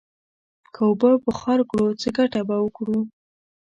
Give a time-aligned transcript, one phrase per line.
[0.73, 2.99] که اوبه بخار کړو، څه گټه به وکړو؟